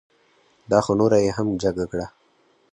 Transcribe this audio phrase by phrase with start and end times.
[0.71, 2.07] دا خو نوره یې هم جگه کړه.